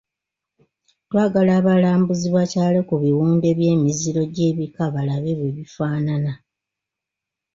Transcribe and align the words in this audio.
Twagala 1.09 1.51
abalambuzi 1.59 2.27
bakyale 2.35 2.79
ku 2.87 2.95
biwunde 3.03 3.47
by'emiziro 3.57 4.21
gy'ebika 4.33 4.83
balabe 4.93 5.31
bwe 5.39 5.49
bifaanana. 5.57 6.33